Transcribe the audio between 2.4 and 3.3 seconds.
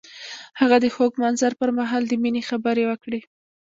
خبرې وکړې.